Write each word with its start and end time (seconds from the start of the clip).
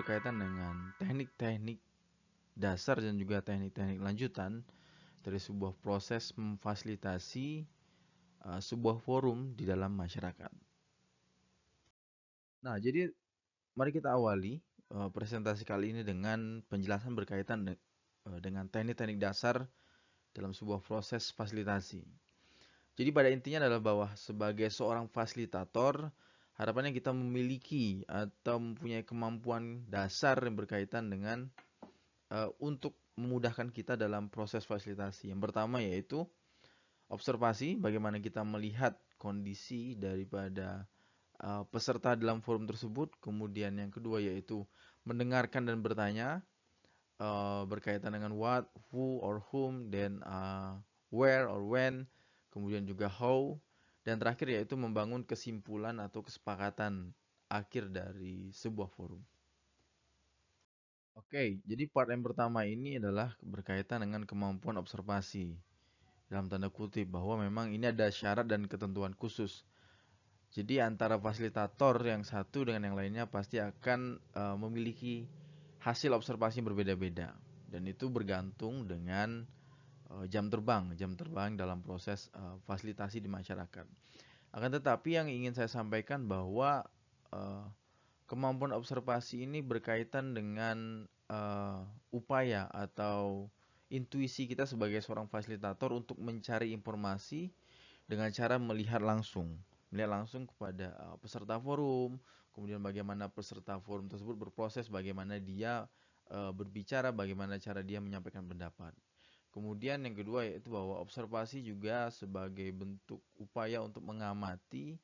berkaitan 0.00 0.40
dengan 0.40 0.96
teknik-teknik 0.96 1.76
dasar 2.56 2.96
dan 3.04 3.20
juga 3.20 3.44
teknik-teknik 3.44 4.00
lanjutan 4.00 4.64
dari 5.20 5.36
sebuah 5.36 5.76
proses 5.84 6.32
memfasilitasi 6.40 7.68
uh, 8.48 8.60
sebuah 8.64 8.96
forum 9.04 9.52
di 9.52 9.68
dalam 9.68 9.92
masyarakat. 9.92 10.48
Nah, 12.64 12.80
jadi 12.80 13.12
mari 13.76 13.92
kita 13.92 14.16
awali 14.16 14.56
uh, 14.96 15.12
presentasi 15.12 15.68
kali 15.68 15.92
ini 15.92 16.00
dengan 16.00 16.64
penjelasan 16.72 17.12
berkaitan 17.12 17.68
de 17.68 17.76
uh, 18.24 18.40
dengan 18.40 18.72
teknik-teknik 18.72 19.20
dasar 19.20 19.68
dalam 20.32 20.56
sebuah 20.56 20.80
proses 20.80 21.28
fasilitasi. 21.36 22.00
Jadi 22.96 23.10
pada 23.12 23.28
intinya 23.28 23.68
adalah 23.68 23.84
bahwa 23.84 24.08
sebagai 24.16 24.72
seorang 24.72 25.12
fasilitator, 25.12 26.08
harapannya 26.60 26.92
kita 26.92 27.16
memiliki 27.16 28.04
atau 28.04 28.60
mempunyai 28.60 29.00
kemampuan 29.00 29.88
dasar 29.88 30.36
yang 30.44 30.60
berkaitan 30.60 31.08
dengan 31.08 31.48
uh, 32.28 32.52
untuk 32.60 32.92
memudahkan 33.16 33.72
kita 33.72 33.96
dalam 33.96 34.28
proses 34.28 34.68
fasilitasi. 34.68 35.32
Yang 35.32 35.40
pertama 35.48 35.80
yaitu 35.80 36.28
observasi, 37.08 37.80
bagaimana 37.80 38.20
kita 38.20 38.44
melihat 38.44 39.00
kondisi 39.16 39.96
daripada 39.96 40.84
uh, 41.40 41.64
peserta 41.64 42.12
dalam 42.12 42.44
forum 42.44 42.68
tersebut. 42.68 43.16
Kemudian 43.24 43.80
yang 43.80 43.88
kedua 43.88 44.20
yaitu 44.20 44.68
mendengarkan 45.08 45.64
dan 45.64 45.80
bertanya 45.80 46.44
uh, 47.24 47.64
berkaitan 47.64 48.12
dengan 48.12 48.36
what, 48.36 48.68
who, 48.92 49.16
or 49.24 49.40
whom, 49.48 49.88
then 49.88 50.20
uh, 50.28 50.76
where 51.08 51.48
or 51.48 51.64
when, 51.64 52.04
kemudian 52.52 52.84
juga 52.84 53.08
how, 53.08 53.56
dan 54.04 54.16
terakhir 54.16 54.48
yaitu 54.48 54.74
membangun 54.76 55.22
kesimpulan 55.24 55.96
atau 56.00 56.24
kesepakatan 56.24 57.12
akhir 57.50 57.90
dari 57.92 58.54
sebuah 58.54 58.88
forum. 58.88 59.20
Oke, 61.18 61.60
jadi 61.68 61.84
part 61.90 62.08
yang 62.08 62.24
pertama 62.24 62.64
ini 62.64 62.96
adalah 62.96 63.36
berkaitan 63.44 64.06
dengan 64.06 64.24
kemampuan 64.24 64.80
observasi. 64.80 65.52
Dalam 66.30 66.46
tanda 66.46 66.70
kutip 66.70 67.10
bahwa 67.10 67.42
memang 67.42 67.74
ini 67.74 67.90
ada 67.90 68.06
syarat 68.08 68.46
dan 68.46 68.70
ketentuan 68.70 69.12
khusus. 69.18 69.66
Jadi 70.54 70.78
antara 70.78 71.18
fasilitator 71.18 71.98
yang 72.06 72.22
satu 72.22 72.66
dengan 72.66 72.90
yang 72.90 72.96
lainnya 72.96 73.26
pasti 73.26 73.58
akan 73.58 74.18
uh, 74.34 74.56
memiliki 74.58 75.26
hasil 75.82 76.10
observasi 76.14 76.62
berbeda-beda 76.62 77.34
dan 77.70 77.82
itu 77.86 78.10
bergantung 78.10 78.84
dengan 78.90 79.46
jam 80.26 80.50
terbang, 80.50 80.90
jam 80.98 81.14
terbang 81.14 81.54
dalam 81.54 81.80
proses 81.80 82.28
uh, 82.34 82.58
fasilitasi 82.66 83.22
di 83.22 83.30
masyarakat. 83.30 83.86
Akan 84.50 84.70
tetapi 84.74 85.14
yang 85.14 85.30
ingin 85.30 85.54
saya 85.54 85.70
sampaikan 85.70 86.26
bahwa 86.26 86.82
uh, 87.30 87.64
kemampuan 88.26 88.74
observasi 88.74 89.46
ini 89.46 89.62
berkaitan 89.62 90.34
dengan 90.34 91.06
uh, 91.30 91.86
upaya 92.10 92.66
atau 92.74 93.46
intuisi 93.90 94.46
kita 94.46 94.66
sebagai 94.66 95.02
seorang 95.02 95.26
fasilitator 95.26 95.94
untuk 95.94 96.18
mencari 96.18 96.70
informasi 96.74 97.50
dengan 98.10 98.30
cara 98.34 98.58
melihat 98.58 99.02
langsung, 99.02 99.58
melihat 99.94 100.10
langsung 100.18 100.46
kepada 100.46 100.94
uh, 100.98 101.16
peserta 101.22 101.58
forum, 101.62 102.18
kemudian 102.54 102.82
bagaimana 102.82 103.30
peserta 103.30 103.78
forum 103.78 104.10
tersebut 104.10 104.34
berproses, 104.34 104.90
bagaimana 104.90 105.38
dia 105.38 105.86
uh, 106.30 106.50
berbicara, 106.50 107.14
bagaimana 107.14 107.58
cara 107.62 107.82
dia 107.86 108.02
menyampaikan 108.02 108.46
pendapat. 108.46 108.90
Kemudian 109.50 110.06
yang 110.06 110.14
kedua 110.14 110.46
yaitu 110.46 110.70
bahwa 110.70 111.02
observasi 111.02 111.66
juga 111.66 112.10
sebagai 112.14 112.70
bentuk 112.70 113.18
upaya 113.34 113.82
untuk 113.82 114.06
mengamati 114.06 114.94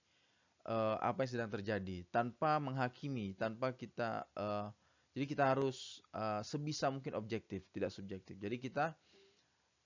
uh, 0.71 0.99
apa 1.03 1.27
yang 1.27 1.33
sedang 1.35 1.51
terjadi 1.51 2.07
tanpa 2.15 2.63
menghakimi, 2.63 3.35
tanpa 3.35 3.75
kita 3.75 4.23
uh, 4.39 4.71
jadi 5.17 5.25
kita 5.33 5.45
harus 5.49 6.05
uh, 6.13 6.45
sebisa 6.45 6.93
mungkin 6.93 7.17
objektif, 7.17 7.65
tidak 7.73 7.89
subjektif. 7.89 8.37
Jadi 8.37 8.61
kita 8.61 8.93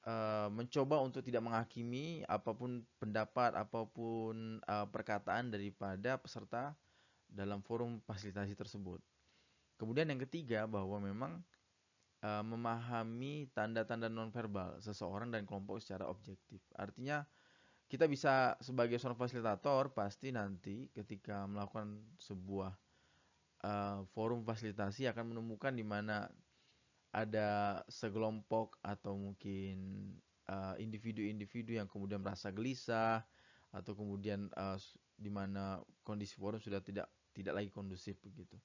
uh, 0.03 0.51
mencoba 0.51 0.99
untuk 1.07 1.23
tidak 1.23 1.47
menghakimi 1.47 2.27
apa 2.27 2.51
pun 2.51 2.83
pendapat, 2.99 3.55
apa 3.55 3.87
pun 3.87 4.59
uh, 4.67 4.87
perkataan 4.91 5.55
daripada 5.55 6.19
peserta 6.19 6.75
dalam 7.31 7.63
forum 7.63 8.03
fasilitasi 8.03 8.59
tersebut. 8.59 8.99
Kemudian 9.79 10.11
yang 10.11 10.19
ketiga 10.27 10.67
bahwa 10.67 10.99
memang 10.99 11.41
uh, 12.25 12.45
memahami 12.45 13.49
tanda-tanda 13.53 14.09
nonverbal 14.09 14.81
seseorang 14.81 15.33
dan 15.33 15.45
kelompok 15.49 15.81
secara 15.81 16.09
objektif. 16.09 16.61
Artinya 16.77 17.25
kita 17.91 18.07
bisa 18.07 18.55
sebagai 18.63 19.03
seorang 19.03 19.19
fasilitator 19.19 19.91
pasti 19.91 20.31
nanti 20.31 20.87
ketika 20.95 21.45
melakukan 21.51 21.99
sebuah 22.23 22.73
uh, 23.67 24.07
forum 24.15 24.47
fasilitasi 24.47 25.11
akan 25.11 25.35
menemukan 25.35 25.75
di 25.75 25.83
mana 25.83 26.31
ada 27.11 27.83
segelompok 27.91 28.79
atau 28.87 29.19
mungkin 29.19 30.15
individu-individu 30.79 31.75
uh, 31.75 31.77
yang 31.83 31.89
kemudian 31.91 32.23
merasa 32.23 32.51
gelisah 32.51 33.23
atau 33.71 33.95
kemudian 33.95 34.51
uh, 34.59 34.75
di 35.15 35.31
mana 35.31 35.79
kondisi 36.03 36.35
forum 36.39 36.59
sudah 36.59 36.83
tidak 36.83 37.07
tidak 37.31 37.55
lagi 37.55 37.71
kondusif 37.71 38.19
begitu. 38.23 38.59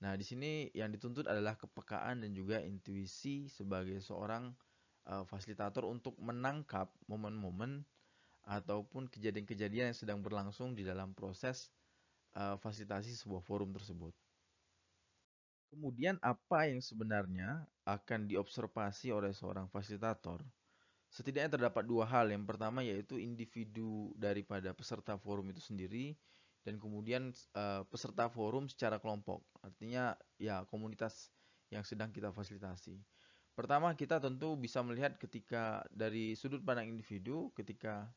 Nah, 0.00 0.16
di 0.16 0.24
sini 0.24 0.72
yang 0.72 0.88
dituntut 0.88 1.28
adalah 1.28 1.60
kepekaan 1.60 2.24
dan 2.24 2.32
juga 2.32 2.56
intuisi 2.64 3.52
sebagai 3.52 4.00
seorang 4.00 4.48
uh, 5.04 5.24
fasilitator 5.28 5.84
untuk 5.84 6.16
menangkap 6.16 6.88
momen-momen 7.04 7.84
ataupun 8.48 9.12
kejadian-kejadian 9.12 9.92
yang 9.92 9.98
sedang 9.98 10.24
berlangsung 10.24 10.72
di 10.72 10.88
dalam 10.88 11.12
proses 11.12 11.68
uh, 12.32 12.56
fasilitasi 12.56 13.12
sebuah 13.12 13.44
forum 13.44 13.76
tersebut. 13.76 14.16
Kemudian 15.70 16.18
apa 16.18 16.66
yang 16.66 16.82
sebenarnya 16.82 17.62
akan 17.86 18.26
diobservasi 18.26 19.14
oleh 19.14 19.30
seorang 19.30 19.70
fasilitator? 19.70 20.42
Setidaknya 21.12 21.60
terdapat 21.60 21.86
dua 21.86 22.08
hal. 22.08 22.32
Yang 22.32 22.44
pertama 22.50 22.82
yaitu 22.82 23.20
individu 23.22 24.10
daripada 24.18 24.74
peserta 24.74 25.14
forum 25.14 25.46
itu 25.54 25.62
sendiri 25.62 26.18
dan 26.64 26.76
kemudian 26.76 27.32
uh, 27.56 27.82
peserta 27.88 28.28
forum 28.28 28.68
secara 28.68 29.00
kelompok. 29.00 29.44
Artinya 29.64 30.12
ya 30.36 30.64
komunitas 30.68 31.32
yang 31.72 31.86
sedang 31.86 32.12
kita 32.12 32.34
fasilitasi. 32.34 33.00
Pertama 33.54 33.92
kita 33.92 34.20
tentu 34.22 34.56
bisa 34.56 34.80
melihat 34.80 35.16
ketika 35.20 35.84
dari 35.92 36.32
sudut 36.32 36.64
pandang 36.64 36.88
individu 36.88 37.52
ketika 37.52 38.08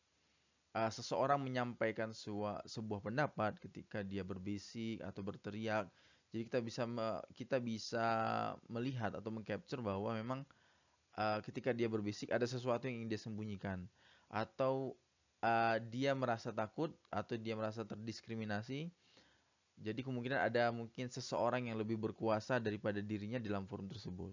uh, 0.75 0.91
seseorang 0.91 1.41
menyampaikan 1.41 2.11
sebuah, 2.11 2.65
sebuah 2.67 3.01
pendapat 3.01 3.59
ketika 3.61 4.01
dia 4.01 4.25
berbisik 4.25 4.99
atau 5.01 5.21
berteriak. 5.23 5.87
Jadi 6.33 6.49
kita 6.49 6.59
bisa 6.65 6.83
kita 7.37 7.57
bisa 7.61 8.07
melihat 8.65 9.13
atau 9.13 9.29
mengcapture 9.29 9.85
bahwa 9.85 10.17
memang 10.17 10.41
uh, 11.17 11.39
ketika 11.45 11.71
dia 11.71 11.85
berbisik 11.85 12.33
ada 12.33 12.45
sesuatu 12.49 12.89
yang 12.89 13.05
ingin 13.05 13.09
dia 13.13 13.21
sembunyikan 13.21 13.85
atau 14.33 14.97
uh, 15.43 15.77
dia 15.91 16.15
merasa 16.15 16.55
takut 16.55 16.95
atau 17.11 17.35
dia 17.35 17.53
merasa 17.53 17.83
terdiskriminasi. 17.83 18.87
Jadi 19.83 19.99
kemungkinan 19.99 20.39
ada 20.39 20.71
mungkin 20.71 21.11
seseorang 21.11 21.67
yang 21.67 21.75
lebih 21.75 21.99
berkuasa 21.99 22.63
daripada 22.63 23.03
dirinya 23.03 23.41
dalam 23.41 23.67
forum 23.67 23.91
tersebut. 23.91 24.31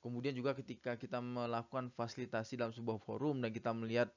Kemudian 0.00 0.34
juga 0.34 0.56
ketika 0.56 0.96
kita 0.96 1.22
melakukan 1.22 1.92
fasilitasi 1.92 2.58
dalam 2.58 2.74
sebuah 2.74 2.98
forum 3.04 3.38
dan 3.38 3.54
kita 3.54 3.70
melihat 3.70 4.10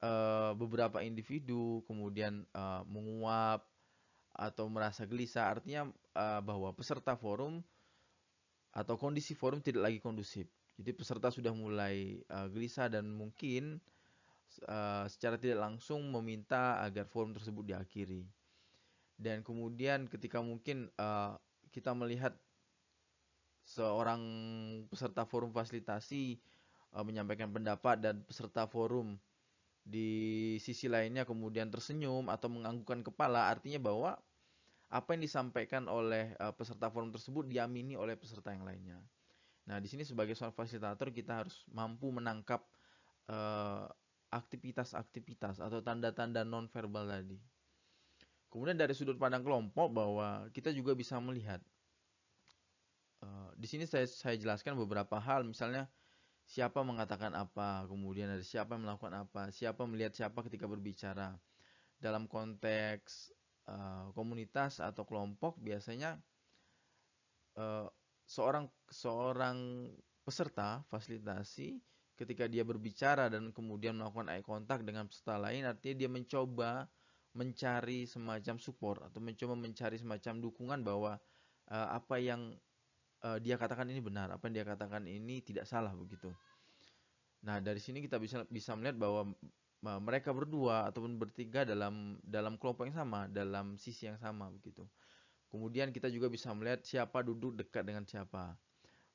uh, 0.00 0.56
beberapa 0.56 1.04
individu 1.04 1.84
kemudian 1.84 2.48
uh, 2.56 2.80
menguap 2.88 3.64
atau 4.32 4.64
merasa 4.72 5.04
gelisah, 5.04 5.52
artinya 5.52 5.92
uh, 6.16 6.40
bahwa 6.40 6.72
peserta 6.72 7.12
forum 7.12 7.60
atau 8.72 8.96
kondisi 8.96 9.36
forum 9.36 9.60
tidak 9.60 9.92
lagi 9.92 9.98
kondusif. 10.00 10.48
Jadi 10.80 10.96
peserta 10.96 11.28
sudah 11.28 11.52
mulai 11.52 12.24
uh, 12.32 12.48
gelisah 12.48 12.88
dan 12.88 13.12
mungkin 13.12 13.76
uh, 14.66 15.06
secara 15.08 15.40
tidak 15.40 15.62
langsung 15.62 16.02
meminta 16.12 16.80
agar 16.82 17.08
forum 17.08 17.32
tersebut 17.32 17.74
diakhiri. 17.74 18.26
Dan 19.16 19.46
kemudian 19.46 20.10
ketika 20.10 20.42
mungkin 20.42 20.90
uh, 20.98 21.38
kita 21.70 21.94
melihat 21.94 22.34
seorang 23.62 24.20
peserta 24.90 25.22
forum 25.22 25.54
fasilitasi 25.54 26.42
uh, 26.92 27.04
menyampaikan 27.06 27.48
pendapat 27.48 28.02
dan 28.02 28.20
peserta 28.26 28.66
forum 28.66 29.16
di 29.82 30.54
sisi 30.62 30.86
lainnya 30.86 31.26
kemudian 31.26 31.66
tersenyum 31.66 32.30
atau 32.30 32.46
menganggukkan 32.46 33.02
kepala 33.02 33.50
artinya 33.50 33.82
bahwa 33.82 34.14
apa 34.92 35.08
yang 35.16 35.22
disampaikan 35.24 35.88
oleh 35.88 36.36
uh, 36.38 36.52
peserta 36.52 36.92
forum 36.92 37.10
tersebut 37.10 37.48
diamini 37.48 37.96
oleh 37.96 38.14
peserta 38.14 38.52
yang 38.52 38.62
lainnya. 38.62 39.00
Nah, 39.66 39.78
di 39.78 39.88
sini 39.88 40.02
sebagai 40.02 40.36
seorang 40.36 40.52
fasilitator 40.52 41.08
kita 41.14 41.46
harus 41.46 41.64
mampu 41.70 42.10
menangkap 42.12 42.66
aktivitas-aktivitas 44.32 45.60
atau 45.60 45.84
tanda-tanda 45.84 46.42
nonverbal 46.42 47.04
tadi. 47.04 47.36
Kemudian 48.48 48.76
dari 48.76 48.96
sudut 48.96 49.16
pandang 49.20 49.44
kelompok 49.44 49.92
bahwa 49.92 50.48
kita 50.52 50.72
juga 50.72 50.96
bisa 50.96 51.20
melihat. 51.20 51.60
Uh, 53.22 53.52
di 53.54 53.70
sini 53.70 53.86
saya 53.86 54.08
saya 54.08 54.34
jelaskan 54.34 54.74
beberapa 54.74 55.20
hal, 55.20 55.46
misalnya 55.46 55.86
siapa 56.48 56.82
mengatakan 56.82 57.32
apa, 57.32 57.86
kemudian 57.86 58.28
ada 58.28 58.42
siapa 58.42 58.74
yang 58.76 58.88
melakukan 58.88 59.24
apa, 59.24 59.48
siapa 59.54 59.86
melihat 59.86 60.12
siapa 60.16 60.42
ketika 60.48 60.66
berbicara. 60.68 61.36
Dalam 62.02 62.26
konteks 62.26 63.30
uh, 63.70 64.10
komunitas 64.12 64.82
atau 64.82 65.06
kelompok 65.06 65.54
biasanya 65.62 66.18
uh, 67.56 67.86
seorang 68.26 68.66
seorang 68.90 69.88
peserta 70.26 70.82
fasilitasi 70.90 71.78
ketika 72.16 72.46
dia 72.46 72.62
berbicara 72.62 73.32
dan 73.32 73.50
kemudian 73.50 73.96
melakukan 73.96 74.28
eye 74.30 74.44
contact 74.44 74.84
dengan 74.84 75.08
peserta 75.08 75.40
lain 75.40 75.64
artinya 75.64 75.96
dia 76.04 76.10
mencoba 76.12 76.86
mencari 77.32 78.04
semacam 78.04 78.60
support 78.60 79.00
atau 79.08 79.18
mencoba 79.24 79.56
mencari 79.56 79.96
semacam 79.96 80.34
dukungan 80.44 80.84
bahwa 80.84 81.16
uh, 81.72 81.88
apa 81.96 82.20
yang 82.20 82.52
uh, 83.24 83.38
dia 83.40 83.56
katakan 83.56 83.88
ini 83.88 84.04
benar, 84.04 84.28
apa 84.34 84.42
yang 84.50 84.62
dia 84.62 84.66
katakan 84.68 85.08
ini 85.08 85.40
tidak 85.40 85.64
salah 85.64 85.96
begitu. 85.96 86.28
Nah, 87.42 87.58
dari 87.58 87.80
sini 87.80 88.04
kita 88.04 88.20
bisa 88.20 88.44
bisa 88.46 88.76
melihat 88.76 89.00
bahwa 89.00 89.32
uh, 89.32 90.00
mereka 90.02 90.30
berdua 90.36 90.92
ataupun 90.92 91.16
bertiga 91.16 91.64
dalam 91.64 92.20
dalam 92.20 92.60
kelompok 92.60 92.86
yang 92.90 92.98
sama, 93.00 93.26
dalam 93.32 93.80
sisi 93.80 94.12
yang 94.12 94.20
sama 94.20 94.52
begitu. 94.52 94.84
Kemudian 95.48 95.92
kita 95.92 96.08
juga 96.08 96.32
bisa 96.32 96.52
melihat 96.56 96.84
siapa 96.84 97.20
duduk 97.24 97.56
dekat 97.56 97.84
dengan 97.84 98.04
siapa. 98.08 98.56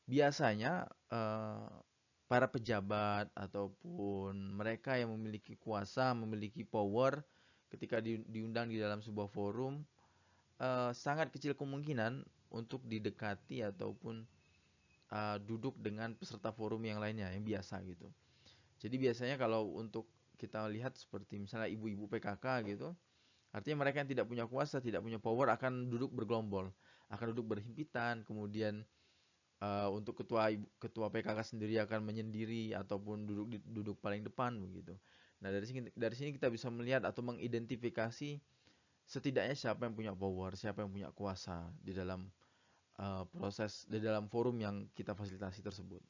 Biasanya 0.05 0.85
uh, 1.13 1.69
para 2.27 2.45
pejabat 2.51 3.31
ataupun 3.31 4.35
mereka 4.55 4.99
yang 4.99 5.15
memiliki 5.15 5.55
kuasa, 5.55 6.11
memiliki 6.11 6.67
power 6.67 7.23
ketika 7.71 8.03
di, 8.03 8.19
diundang 8.27 8.67
di 8.67 8.79
dalam 8.79 8.99
sebuah 8.99 9.31
forum 9.31 9.79
uh, 10.59 10.91
sangat 10.91 11.31
kecil 11.31 11.55
kemungkinan 11.55 12.23
untuk 12.51 12.83
didekati 12.83 13.63
ataupun 13.63 14.23
uh, 15.11 15.37
duduk 15.39 15.75
dengan 15.79 16.15
peserta 16.15 16.51
forum 16.51 16.83
yang 16.83 16.99
lainnya 16.99 17.31
yang 17.31 17.43
biasa 17.43 17.79
gitu. 17.87 18.07
Jadi 18.77 18.95
biasanya 18.99 19.35
kalau 19.39 19.73
untuk 19.75 20.05
kita 20.37 20.69
lihat 20.69 20.93
seperti 20.99 21.41
misalnya 21.41 21.71
ibu-ibu 21.71 22.05
PKK 22.11 22.45
gitu, 22.69 22.93
artinya 23.49 23.87
mereka 23.87 24.05
yang 24.05 24.09
tidak 24.11 24.25
punya 24.29 24.45
kuasa, 24.45 24.77
tidak 24.83 25.01
punya 25.01 25.17
power 25.17 25.49
akan 25.49 25.89
duduk 25.89 26.13
bergelombol, 26.13 26.69
akan 27.09 27.25
duduk 27.33 27.57
berhimpitan, 27.57 28.21
kemudian 28.21 28.85
uh, 29.61 29.89
untuk 29.93 30.21
ketua 30.23 30.53
ketua 30.77 31.07
PKK 31.09 31.39
sendiri 31.43 31.81
akan 31.81 32.05
menyendiri 32.05 32.73
ataupun 32.77 33.25
duduk 33.25 33.47
duduk 33.65 33.97
paling 34.01 34.21
depan 34.25 34.57
begitu. 34.61 34.93
Nah, 35.41 35.53
dari 35.53 35.65
sini 35.69 35.79
dari 35.93 36.15
sini 36.17 36.33
kita 36.33 36.49
bisa 36.49 36.69
melihat 36.73 37.05
atau 37.05 37.21
mengidentifikasi 37.21 38.41
setidaknya 39.07 39.55
siapa 39.55 39.87
yang 39.87 39.95
punya 39.95 40.13
power, 40.17 40.57
siapa 40.57 40.83
yang 40.83 40.91
punya 40.91 41.09
kuasa 41.13 41.69
di 41.79 41.93
dalam 41.93 42.27
uh, 42.99 43.23
proses 43.29 43.85
di 43.87 44.01
dalam 44.01 44.27
forum 44.27 44.57
yang 44.59 44.89
kita 44.97 45.13
fasilitasi 45.13 45.61
tersebut. 45.61 46.01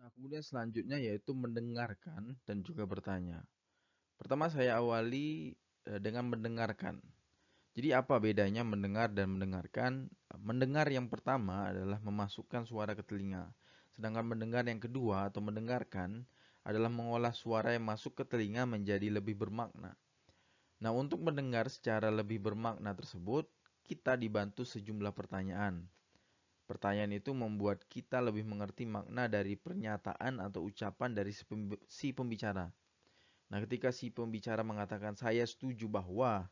Nah, 0.00 0.08
kemudian 0.16 0.42
selanjutnya 0.44 0.98
yaitu 1.00 1.32
mendengarkan 1.36 2.36
dan 2.44 2.62
juga 2.64 2.88
bertanya. 2.88 3.44
Pertama 4.16 4.48
saya 4.48 4.80
awali 4.80 5.52
uh, 5.88 6.00
dengan 6.00 6.32
mendengarkan. 6.32 7.00
Jadi 7.76 7.92
apa 7.92 8.16
bedanya 8.16 8.64
mendengar 8.64 9.12
dan 9.12 9.36
mendengarkan? 9.36 10.08
Mendengar 10.40 10.88
yang 10.88 11.12
pertama 11.12 11.68
adalah 11.68 12.00
memasukkan 12.00 12.64
suara 12.64 12.96
ke 12.96 13.04
telinga. 13.04 13.52
Sedangkan 13.92 14.24
mendengar 14.24 14.64
yang 14.64 14.80
kedua 14.80 15.28
atau 15.28 15.44
mendengarkan 15.44 16.24
adalah 16.64 16.88
mengolah 16.88 17.36
suara 17.36 17.76
yang 17.76 17.84
masuk 17.84 18.16
ke 18.16 18.24
telinga 18.24 18.64
menjadi 18.64 19.12
lebih 19.12 19.36
bermakna. 19.36 19.92
Nah, 20.80 20.92
untuk 20.96 21.20
mendengar 21.20 21.68
secara 21.68 22.08
lebih 22.08 22.40
bermakna 22.40 22.96
tersebut, 22.96 23.44
kita 23.84 24.16
dibantu 24.16 24.64
sejumlah 24.64 25.12
pertanyaan. 25.12 25.84
Pertanyaan 26.64 27.12
itu 27.12 27.36
membuat 27.36 27.84
kita 27.92 28.24
lebih 28.24 28.48
mengerti 28.48 28.88
makna 28.88 29.28
dari 29.28 29.52
pernyataan 29.54 30.40
atau 30.40 30.64
ucapan 30.64 31.12
dari 31.12 31.36
si 31.86 32.08
pembicara. 32.16 32.72
Nah, 33.52 33.58
ketika 33.68 33.92
si 33.92 34.10
pembicara 34.10 34.64
mengatakan 34.64 35.14
saya 35.14 35.44
setuju 35.44 35.86
bahwa, 35.86 36.50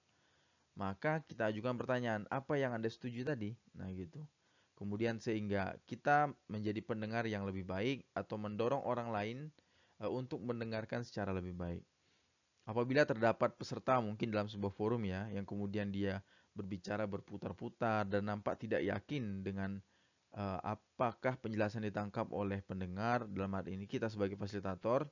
maka 0.74 1.22
kita 1.26 1.50
ajukan 1.54 1.78
pertanyaan, 1.78 2.26
apa 2.30 2.58
yang 2.58 2.74
Anda 2.74 2.90
setuju 2.90 3.22
tadi? 3.22 3.54
Nah, 3.78 3.90
gitu. 3.94 4.22
Kemudian 4.74 5.22
sehingga 5.22 5.78
kita 5.86 6.34
menjadi 6.50 6.82
pendengar 6.82 7.24
yang 7.30 7.46
lebih 7.46 7.62
baik 7.62 8.10
atau 8.10 8.34
mendorong 8.34 8.82
orang 8.82 9.08
lain 9.14 9.38
uh, 10.02 10.10
untuk 10.10 10.42
mendengarkan 10.42 11.06
secara 11.06 11.30
lebih 11.30 11.54
baik. 11.54 11.86
Apabila 12.66 13.06
terdapat 13.06 13.54
peserta 13.54 14.00
mungkin 14.02 14.34
dalam 14.34 14.50
sebuah 14.50 14.74
forum 14.74 15.06
ya, 15.06 15.30
yang 15.30 15.46
kemudian 15.46 15.94
dia 15.94 16.24
berbicara 16.56 17.06
berputar-putar 17.06 18.08
dan 18.08 18.26
nampak 18.26 18.58
tidak 18.58 18.82
yakin 18.82 19.46
dengan 19.46 19.78
uh, 20.34 20.58
apakah 20.64 21.38
penjelasan 21.38 21.86
ditangkap 21.86 22.26
oleh 22.34 22.64
pendengar 22.66 23.28
dalam 23.30 23.52
hal 23.54 23.66
ini 23.70 23.86
kita 23.86 24.10
sebagai 24.10 24.34
fasilitator, 24.34 25.06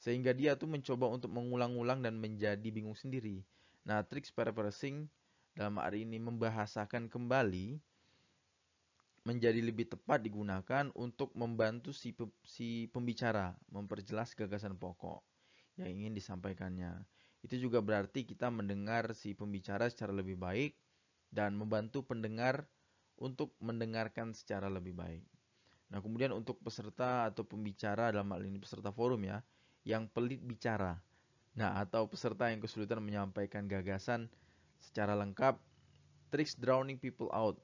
sehingga 0.00 0.34
dia 0.34 0.58
tuh 0.58 0.66
mencoba 0.66 1.06
untuk 1.12 1.30
mengulang-ulang 1.30 2.02
dan 2.02 2.18
menjadi 2.18 2.68
bingung 2.74 2.96
sendiri. 2.96 3.44
Nah, 3.86 4.02
trik 4.02 4.26
paraphrasing 4.34 5.06
dalam 5.54 5.78
hari 5.78 6.02
ini 6.02 6.18
membahasakan 6.18 7.06
kembali 7.06 7.78
menjadi 9.22 9.62
lebih 9.62 9.86
tepat 9.86 10.26
digunakan 10.26 10.90
untuk 10.98 11.30
membantu 11.38 11.94
si, 11.94 12.10
pe 12.10 12.26
si 12.42 12.90
pembicara 12.90 13.54
memperjelas 13.70 14.34
gagasan 14.34 14.74
pokok 14.74 15.22
yang 15.78 16.02
ingin 16.02 16.18
disampaikannya. 16.18 17.06
Itu 17.46 17.62
juga 17.62 17.78
berarti 17.78 18.26
kita 18.26 18.50
mendengar 18.50 19.14
si 19.14 19.38
pembicara 19.38 19.86
secara 19.86 20.10
lebih 20.10 20.34
baik 20.34 20.74
dan 21.30 21.54
membantu 21.54 22.02
pendengar 22.02 22.66
untuk 23.18 23.54
mendengarkan 23.62 24.34
secara 24.34 24.66
lebih 24.66 24.98
baik. 24.98 25.22
Nah, 25.94 26.02
kemudian 26.02 26.34
untuk 26.34 26.58
peserta 26.58 27.30
atau 27.30 27.46
pembicara 27.46 28.10
dalam 28.10 28.34
hal 28.34 28.42
ini 28.42 28.58
peserta 28.58 28.90
forum 28.90 29.22
ya, 29.22 29.46
yang 29.86 30.10
pelit 30.10 30.42
bicara. 30.42 30.98
Nah, 31.56 31.80
atau 31.80 32.04
peserta 32.04 32.52
yang 32.52 32.60
kesulitan 32.60 33.00
menyampaikan 33.00 33.64
gagasan 33.64 34.28
secara 34.76 35.16
lengkap, 35.16 35.56
tricks 36.28 36.52
drowning 36.60 37.00
people 37.00 37.32
out 37.32 37.56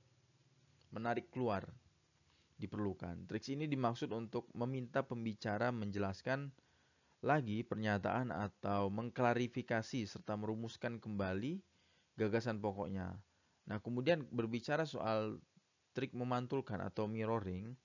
menarik 0.92 1.28
keluar 1.28 1.68
diperlukan. 2.56 3.28
Triks 3.28 3.52
ini 3.52 3.68
dimaksud 3.68 4.12
untuk 4.16 4.48
meminta 4.56 5.04
pembicara 5.04 5.68
menjelaskan 5.74 6.52
lagi 7.22 7.62
pernyataan 7.62 8.32
atau 8.32 8.88
mengklarifikasi 8.88 10.08
serta 10.08 10.34
merumuskan 10.40 10.98
kembali 10.98 11.60
gagasan 12.16 12.58
pokoknya. 12.64 13.14
Nah, 13.68 13.78
kemudian 13.78 14.26
berbicara 14.32 14.88
soal 14.88 15.38
trik 15.92 16.16
memantulkan 16.16 16.80
atau 16.80 17.06
mirroring 17.06 17.76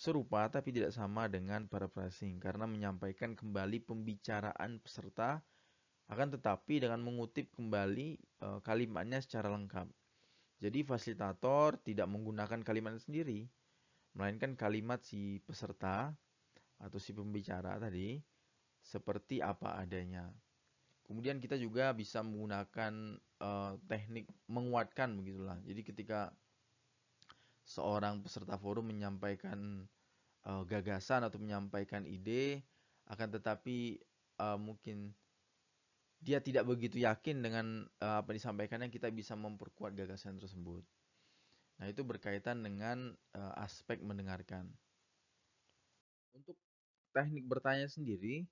serupa 0.00 0.48
tapi 0.48 0.72
tidak 0.72 0.96
sama 0.96 1.28
dengan 1.28 1.68
paraphrasing 1.68 2.40
karena 2.40 2.64
menyampaikan 2.64 3.36
kembali 3.36 3.84
pembicaraan 3.84 4.80
peserta 4.80 5.44
akan 6.08 6.40
tetapi 6.40 6.80
dengan 6.80 7.04
mengutip 7.04 7.52
kembali 7.52 8.16
e, 8.16 8.48
kalimatnya 8.64 9.20
secara 9.20 9.52
lengkap. 9.52 9.84
Jadi 10.64 10.88
fasilitator 10.88 11.76
tidak 11.84 12.08
menggunakan 12.08 12.64
kalimat 12.64 12.96
sendiri, 12.96 13.44
melainkan 14.16 14.56
kalimat 14.56 15.04
si 15.04 15.36
peserta 15.44 16.16
atau 16.80 16.96
si 16.96 17.12
pembicara 17.12 17.76
tadi 17.76 18.16
seperti 18.80 19.44
apa 19.44 19.84
adanya. 19.84 20.32
Kemudian 21.04 21.44
kita 21.44 21.60
juga 21.60 21.92
bisa 21.92 22.24
menggunakan 22.24 23.20
uh, 23.44 23.76
teknik 23.84 24.32
menguatkan 24.48 25.12
begitulah. 25.20 25.60
Jadi 25.68 25.80
ketika 25.84 26.32
seorang 27.70 28.18
peserta 28.18 28.58
forum 28.58 28.90
menyampaikan 28.90 29.86
uh, 30.50 30.66
gagasan 30.66 31.22
atau 31.22 31.38
menyampaikan 31.38 32.02
ide, 32.02 32.66
akan 33.06 33.30
tetapi 33.38 34.02
uh, 34.42 34.58
mungkin 34.58 35.14
dia 36.18 36.42
tidak 36.42 36.66
begitu 36.66 37.00
yakin 37.00 37.40
dengan 37.40 37.86
uh, 38.02 38.20
apa 38.20 38.34
disampaikannya 38.34 38.90
kita 38.90 39.08
bisa 39.14 39.38
memperkuat 39.38 39.94
gagasan 39.94 40.42
tersebut. 40.42 40.82
Nah, 41.80 41.86
itu 41.88 42.02
berkaitan 42.04 42.60
dengan 42.60 43.14
uh, 43.38 43.54
aspek 43.62 44.02
mendengarkan. 44.02 44.68
Untuk 46.34 46.58
teknik 47.14 47.46
bertanya 47.46 47.86
sendiri 47.86 48.44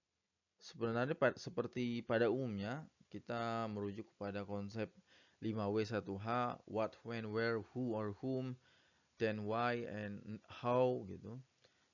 sebenarnya 0.58 1.14
pa 1.14 1.30
seperti 1.38 2.02
pada 2.02 2.26
umumnya 2.32 2.82
kita 3.08 3.70
merujuk 3.70 4.10
kepada 4.14 4.42
konsep 4.42 4.90
5W1H 5.38 6.58
what, 6.66 6.98
when, 7.06 7.30
where, 7.30 7.62
who 7.72 7.94
or 7.94 8.18
whom, 8.18 8.58
then 9.18 9.44
why 9.44 9.84
and 9.90 10.40
how 10.62 11.02
gitu. 11.10 11.36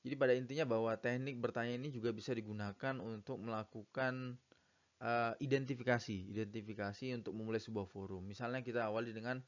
Jadi 0.04 0.14
pada 0.20 0.36
intinya 0.36 0.68
bahwa 0.68 0.92
teknik 1.00 1.40
bertanya 1.40 1.80
ini 1.80 1.88
juga 1.88 2.12
bisa 2.12 2.36
digunakan 2.36 3.00
untuk 3.00 3.40
melakukan 3.40 4.36
uh, 5.00 5.32
identifikasi, 5.40 6.28
identifikasi 6.28 7.16
untuk 7.16 7.32
memulai 7.32 7.58
sebuah 7.58 7.88
forum. 7.88 8.28
Misalnya 8.28 8.60
kita 8.60 8.84
awali 8.92 9.16
dengan 9.16 9.40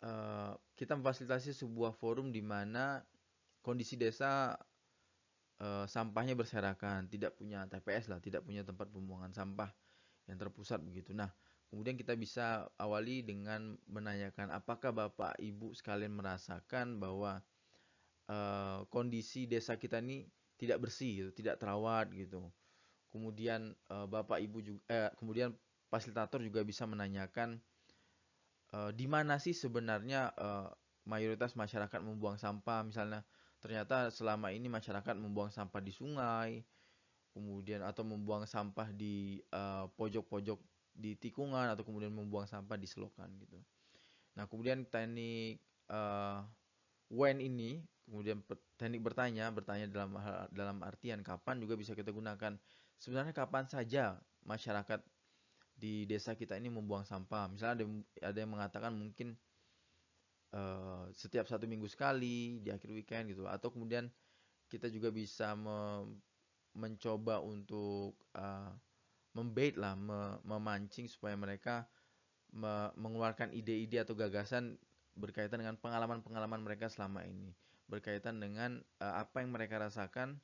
uh, 0.00 0.56
kita 0.72 0.96
memfasilitasi 0.96 1.52
sebuah 1.52 1.92
forum 1.92 2.32
di 2.32 2.40
mana 2.40 3.04
kondisi 3.60 4.00
desa 4.00 4.56
uh, 5.60 5.84
sampahnya 5.84 6.32
berserakan, 6.32 7.04
tidak 7.12 7.36
punya 7.36 7.68
TPS 7.68 8.08
lah, 8.08 8.24
tidak 8.24 8.48
punya 8.48 8.64
tempat 8.64 8.88
pembuangan 8.88 9.36
sampah 9.36 9.68
yang 10.32 10.40
terpusat 10.40 10.80
begitu. 10.80 11.12
Nah, 11.12 11.28
kemudian 11.68 11.96
kita 12.00 12.16
bisa 12.16 12.66
awali 12.80 13.20
dengan 13.20 13.76
menanyakan 13.88 14.52
apakah 14.52 14.92
Bapak 14.92 15.36
Ibu 15.36 15.76
sekalian 15.76 16.16
merasakan 16.16 16.96
bahwa 16.96 17.44
uh, 18.28 18.84
kondisi 18.92 19.48
desa 19.48 19.76
kita 19.76 19.98
ini 20.04 20.28
tidak 20.60 20.84
bersih 20.84 21.24
gitu, 21.24 21.30
tidak 21.32 21.58
terawat 21.58 22.12
gitu. 22.12 22.44
Kemudian 23.08 23.72
uh, 23.88 24.04
bapak 24.04 24.42
ibu 24.44 24.60
juga 24.60 24.82
eh, 24.92 25.08
kemudian 25.16 25.56
fasilitator 25.88 26.44
juga 26.44 26.60
bisa 26.60 26.84
menanyakan 26.84 27.56
uh, 28.76 28.92
di 28.92 29.08
mana 29.08 29.40
sih 29.40 29.56
sebenarnya 29.56 30.28
uh, 30.36 30.68
mayoritas 31.08 31.56
masyarakat 31.56 32.04
membuang 32.04 32.36
sampah? 32.36 32.84
Misalnya 32.84 33.24
ternyata 33.64 34.12
selama 34.12 34.52
ini 34.52 34.68
masyarakat 34.68 35.14
membuang 35.16 35.48
sampah 35.48 35.80
di 35.80 35.92
sungai 35.94 36.50
kemudian 37.32 37.86
atau 37.86 38.02
membuang 38.02 38.50
sampah 38.50 38.90
di 38.90 39.38
pojok-pojok 39.94 40.58
uh, 40.58 40.77
di 40.98 41.14
tikungan 41.14 41.70
atau 41.70 41.86
kemudian 41.86 42.10
membuang 42.10 42.50
sampah 42.50 42.74
di 42.74 42.90
selokan 42.90 43.30
gitu. 43.38 43.62
Nah 44.34 44.50
kemudian 44.50 44.82
teknik 44.90 45.62
uh, 45.94 46.42
when 47.06 47.38
ini 47.38 47.86
kemudian 48.02 48.42
teknik 48.74 49.06
bertanya 49.06 49.54
bertanya 49.54 49.86
dalam 49.86 50.18
dalam 50.50 50.82
artian 50.82 51.22
kapan 51.22 51.62
juga 51.62 51.78
bisa 51.78 51.94
kita 51.94 52.10
gunakan. 52.10 52.58
Sebenarnya 52.98 53.30
kapan 53.30 53.70
saja 53.70 54.18
masyarakat 54.42 54.98
di 55.78 56.02
desa 56.10 56.34
kita 56.34 56.58
ini 56.58 56.66
membuang 56.66 57.06
sampah. 57.06 57.46
Misalnya 57.46 57.78
ada 57.78 57.84
ada 58.34 58.38
yang 58.42 58.50
mengatakan 58.50 58.90
mungkin 58.98 59.38
uh, 60.50 61.06
setiap 61.14 61.46
satu 61.46 61.70
minggu 61.70 61.86
sekali 61.86 62.58
di 62.58 62.74
akhir 62.74 62.90
weekend 62.90 63.30
gitu. 63.30 63.46
Atau 63.46 63.70
kemudian 63.70 64.10
kita 64.66 64.90
juga 64.90 65.14
bisa 65.14 65.54
me 65.54 66.10
mencoba 66.74 67.42
untuk 67.42 68.18
uh, 68.38 68.70
membait 69.38 69.78
lah 69.78 69.94
me 69.94 70.42
memancing 70.42 71.06
supaya 71.06 71.38
mereka 71.38 71.86
me 72.50 72.90
mengeluarkan 72.98 73.54
ide-ide 73.54 74.02
atau 74.02 74.18
gagasan 74.18 74.74
berkaitan 75.14 75.62
dengan 75.62 75.78
pengalaman-pengalaman 75.78 76.58
mereka 76.66 76.90
selama 76.90 77.22
ini 77.22 77.54
berkaitan 77.88 78.42
dengan 78.42 78.82
uh, 79.00 79.14
apa 79.22 79.40
yang 79.40 79.54
mereka 79.54 79.78
rasakan 79.80 80.36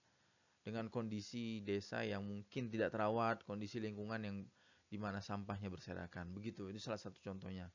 dengan 0.64 0.88
kondisi 0.88 1.60
desa 1.60 2.00
yang 2.08 2.24
mungkin 2.24 2.72
tidak 2.72 2.96
terawat, 2.96 3.44
kondisi 3.44 3.76
lingkungan 3.84 4.20
yang 4.24 4.36
di 4.88 4.96
mana 4.96 5.20
sampahnya 5.20 5.68
berserakan. 5.68 6.32
Begitu, 6.32 6.72
ini 6.72 6.80
salah 6.80 6.96
satu 6.96 7.20
contohnya. 7.20 7.68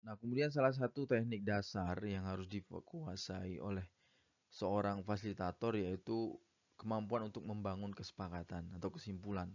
Nah, 0.00 0.16
kemudian 0.16 0.48
salah 0.48 0.72
satu 0.72 1.04
teknik 1.04 1.44
dasar 1.44 2.00
yang 2.08 2.24
harus 2.24 2.48
dikuasai 2.48 3.60
oleh 3.60 3.84
seorang 4.48 5.04
fasilitator 5.04 5.76
yaitu 5.76 6.40
kemampuan 6.80 7.28
untuk 7.28 7.44
membangun 7.44 7.92
kesepakatan 7.92 8.64
atau 8.72 8.88
kesimpulan 8.88 9.52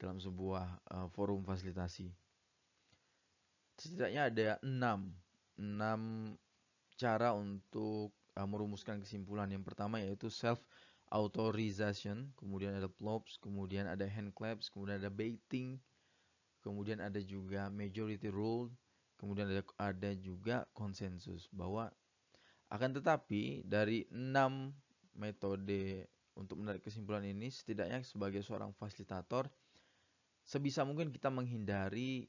dalam 0.00 0.16
sebuah 0.16 0.80
uh, 0.88 1.08
forum 1.12 1.44
fasilitasi. 1.44 2.08
Setidaknya 3.76 4.32
ada 4.32 4.48
enam, 4.64 5.12
enam 5.60 6.32
cara 6.96 7.36
untuk 7.36 8.16
uh, 8.40 8.48
merumuskan 8.48 9.04
kesimpulan. 9.04 9.52
Yang 9.52 9.68
pertama 9.68 10.00
yaitu 10.00 10.32
self 10.32 10.64
authorization, 11.12 12.32
kemudian 12.40 12.72
ada 12.72 12.88
plops, 12.88 13.36
kemudian 13.36 13.84
ada 13.84 14.08
hand 14.08 14.32
claps, 14.32 14.72
kemudian 14.72 14.96
ada 14.96 15.12
baiting, 15.12 15.76
kemudian 16.64 17.04
ada 17.04 17.20
juga 17.20 17.68
majority 17.68 18.32
rule, 18.32 18.72
kemudian 19.20 19.52
ada, 19.52 19.60
ada 19.76 20.10
juga 20.16 20.64
konsensus 20.72 21.44
bahwa 21.52 21.92
akan 22.70 22.96
tetapi 22.96 23.66
dari 23.66 24.06
enam 24.14 24.72
metode 25.18 26.06
untuk 26.40 26.56
menarik 26.56 26.80
kesimpulan 26.80 27.22
ini 27.28 27.52
setidaknya 27.52 28.00
sebagai 28.00 28.40
seorang 28.40 28.72
fasilitator 28.72 29.52
sebisa 30.40 30.82
mungkin 30.88 31.12
kita 31.12 31.28
menghindari 31.28 32.26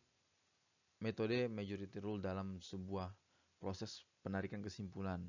metode 1.01 1.49
majority 1.49 1.97
rule 1.97 2.21
dalam 2.21 2.61
sebuah 2.61 3.09
proses 3.57 4.05
penarikan 4.21 4.61
kesimpulan. 4.61 5.25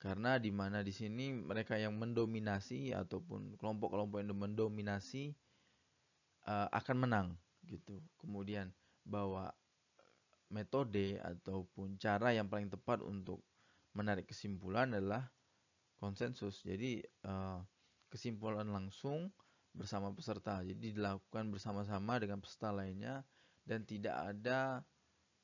Karena 0.00 0.36
di 0.36 0.52
mana 0.52 0.84
di 0.84 0.92
sini 0.92 1.32
mereka 1.32 1.76
yang 1.80 1.96
mendominasi 1.96 2.92
ataupun 2.92 3.56
kelompok-kelompok 3.56 4.20
yang 4.20 4.36
mendominasi 4.36 5.32
uh, 6.48 6.68
akan 6.72 6.96
menang 7.08 7.28
gitu. 7.64 8.00
Kemudian 8.20 8.72
bahwa 9.04 9.52
metode 10.52 11.20
ataupun 11.20 11.96
cara 11.96 12.36
yang 12.36 12.48
paling 12.48 12.68
tepat 12.68 13.00
untuk 13.00 13.40
menarik 13.96 14.28
kesimpulan 14.28 14.92
adalah 14.92 15.33
konsensus. 16.04 16.60
Jadi 16.60 17.00
uh, 17.24 17.64
kesimpulan 18.12 18.68
langsung 18.68 19.32
bersama 19.72 20.12
peserta. 20.12 20.60
Jadi 20.60 20.92
dilakukan 20.92 21.48
bersama-sama 21.48 22.20
dengan 22.20 22.44
peserta 22.44 22.68
lainnya 22.76 23.24
dan 23.64 23.88
tidak 23.88 24.12
ada 24.12 24.84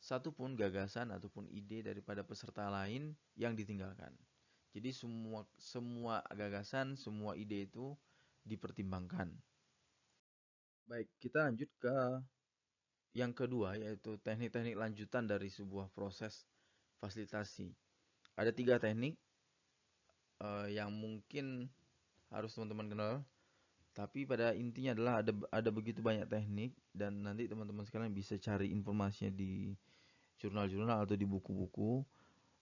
satupun 0.01 0.57
gagasan 0.57 1.13
ataupun 1.13 1.49
ide 1.49 1.81
daripada 1.81 2.21
peserta 2.21 2.69
lain 2.69 3.17
yang 3.41 3.57
ditinggalkan. 3.57 4.13
Jadi 4.77 4.93
semua 4.93 5.49
semua 5.57 6.21
gagasan, 6.37 6.95
semua 6.95 7.35
ide 7.35 7.65
itu 7.67 7.97
dipertimbangkan. 8.45 9.33
Baik, 10.87 11.09
kita 11.19 11.49
lanjut 11.49 11.71
ke 11.81 11.97
yang 13.11 13.35
kedua 13.35 13.75
yaitu 13.75 14.15
teknik-teknik 14.23 14.79
lanjutan 14.79 15.27
dari 15.27 15.51
sebuah 15.51 15.91
proses 15.91 16.47
fasilitasi. 17.03 17.75
Ada 18.39 18.55
tiga 18.55 18.79
teknik 18.79 19.19
uh, 20.41 20.67
yang 20.67 20.91
mungkin 20.91 21.69
harus 22.33 22.57
teman-teman 22.57 22.89
kenal. 22.91 23.15
Tapi 23.91 24.23
pada 24.23 24.55
intinya 24.55 24.95
adalah 24.95 25.15
ada 25.21 25.33
ada 25.51 25.71
begitu 25.75 25.99
banyak 25.99 26.31
teknik 26.31 26.73
dan 26.95 27.27
nanti 27.27 27.51
teman-teman 27.51 27.83
sekalian 27.83 28.15
bisa 28.15 28.39
cari 28.39 28.71
informasinya 28.71 29.35
di 29.35 29.75
jurnal-jurnal 30.39 31.05
atau 31.05 31.19
di 31.19 31.27
buku-buku. 31.27 32.07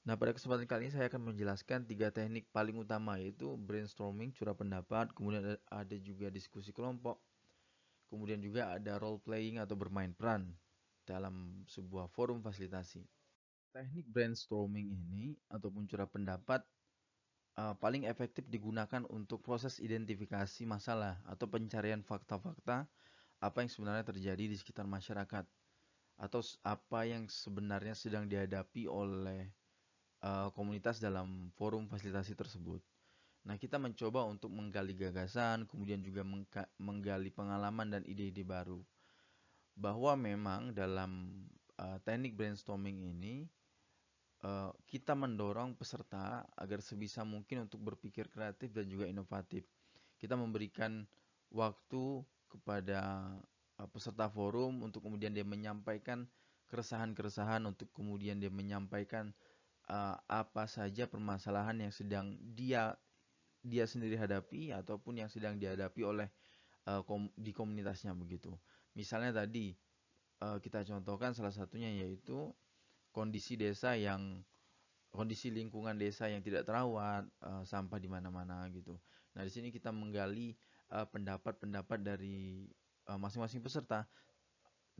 Nah, 0.08 0.16
pada 0.16 0.32
kesempatan 0.32 0.64
kali 0.64 0.88
ini 0.88 0.92
saya 0.96 1.12
akan 1.12 1.30
menjelaskan 1.30 1.84
tiga 1.84 2.08
teknik 2.08 2.48
paling 2.48 2.80
utama 2.80 3.20
yaitu 3.20 3.60
brainstorming, 3.60 4.32
curah 4.32 4.56
pendapat, 4.56 5.12
kemudian 5.12 5.60
ada 5.68 5.96
juga 6.00 6.32
diskusi 6.32 6.72
kelompok, 6.72 7.20
kemudian 8.08 8.40
juga 8.40 8.72
ada 8.72 8.96
role 8.96 9.20
playing 9.20 9.60
atau 9.60 9.76
bermain 9.76 10.16
peran 10.16 10.48
dalam 11.04 11.60
sebuah 11.68 12.08
forum 12.08 12.40
fasilitasi. 12.40 13.04
Teknik 13.68 14.08
brainstorming 14.08 14.88
ini 14.96 15.36
ataupun 15.52 15.84
curah 15.84 16.08
pendapat 16.08 16.64
uh, 17.58 17.74
paling 17.82 18.06
efektif 18.06 18.46
digunakan 18.46 19.02
untuk 19.10 19.42
proses 19.42 19.82
identifikasi 19.82 20.62
masalah 20.62 21.18
atau 21.26 21.50
pencarian 21.50 22.06
fakta-fakta 22.06 22.86
apa 23.38 23.56
yang 23.58 23.70
sebenarnya 23.70 24.04
terjadi 24.06 24.44
di 24.46 24.56
sekitar 24.58 24.86
masyarakat 24.86 25.42
atau 26.18 26.40
apa 26.66 27.06
yang 27.06 27.26
sebenarnya 27.30 27.94
sedang 27.94 28.26
dihadapi 28.26 28.90
oleh 28.90 29.50
uh, 30.22 30.50
komunitas 30.54 30.98
dalam 30.98 31.50
forum 31.54 31.86
fasilitasi 31.86 32.34
tersebut. 32.34 32.82
Nah, 33.46 33.54
kita 33.54 33.78
mencoba 33.78 34.26
untuk 34.26 34.50
menggali 34.50 34.98
gagasan, 34.98 35.64
kemudian 35.70 36.02
juga 36.02 36.26
menggali 36.76 37.30
pengalaman 37.30 37.86
dan 37.86 38.02
ide-ide 38.02 38.42
baru. 38.42 38.82
Bahwa 39.78 40.18
memang 40.18 40.74
dalam 40.74 41.30
uh, 41.78 42.02
teknik 42.02 42.34
brainstorming 42.34 42.98
ini 43.14 43.46
uh, 44.44 44.70
kita 44.86 45.16
mendorong 45.16 45.74
peserta 45.74 46.44
agar 46.58 46.82
sebisa 46.84 47.22
mungkin 47.22 47.66
untuk 47.66 47.80
berpikir 47.82 48.28
kreatif 48.28 48.74
dan 48.74 48.86
juga 48.90 49.08
inovatif. 49.08 49.64
Kita 50.18 50.34
memberikan 50.34 51.06
waktu 51.50 52.22
kepada 52.50 53.32
Uh, 53.78 53.86
peserta 53.86 54.26
forum 54.26 54.82
untuk 54.82 55.06
kemudian 55.06 55.30
dia 55.30 55.46
menyampaikan 55.46 56.26
keresahan-keresahan 56.66 57.62
untuk 57.62 57.86
kemudian 57.94 58.42
dia 58.42 58.50
menyampaikan 58.50 59.30
uh, 59.86 60.18
apa 60.26 60.66
saja 60.66 61.06
permasalahan 61.06 61.86
yang 61.86 61.94
sedang 61.94 62.34
dia 62.42 62.98
dia 63.62 63.86
sendiri 63.86 64.18
hadapi 64.18 64.74
ataupun 64.74 65.22
yang 65.22 65.30
sedang 65.30 65.62
dihadapi 65.62 66.02
oleh 66.02 66.26
uh, 66.90 67.06
kom 67.06 67.30
di 67.38 67.54
komunitasnya 67.54 68.18
begitu. 68.18 68.50
Misalnya 68.98 69.46
tadi 69.46 69.78
uh, 70.42 70.58
kita 70.58 70.82
contohkan 70.82 71.30
salah 71.38 71.54
satunya 71.54 71.94
yaitu 71.94 72.50
kondisi 73.18 73.58
desa 73.58 73.98
yang 73.98 74.46
kondisi 75.10 75.50
lingkungan 75.50 75.98
desa 75.98 76.30
yang 76.30 76.38
tidak 76.38 76.62
terawat, 76.62 77.26
uh, 77.42 77.66
sampah 77.66 77.98
di 77.98 78.06
mana-mana 78.06 78.70
gitu. 78.70 78.94
Nah, 79.34 79.42
di 79.42 79.50
sini 79.50 79.74
kita 79.74 79.90
menggali 79.90 80.54
pendapat-pendapat 80.88 81.98
uh, 82.00 82.06
dari 82.14 82.70
Eh, 83.08 83.16
masing-masing 83.16 83.64
peserta 83.64 84.04